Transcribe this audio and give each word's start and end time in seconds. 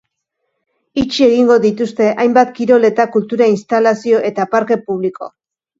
Itxi 1.01 1.25
egingo 1.25 1.57
dituzte 1.67 2.09
hainbat 2.25 2.57
kirol 2.57 2.91
eta 2.93 3.09
kultura 3.19 3.53
instalazio 3.55 4.27
eta 4.33 4.53
parke 4.57 4.85
publiko. 4.91 5.35